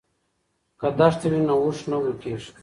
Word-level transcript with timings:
که 0.79 0.87
دښته 0.99 1.25
وي 1.31 1.41
نو 1.47 1.53
اوښ 1.63 1.79
نه 1.91 1.97
ورکیږي. 2.01 2.51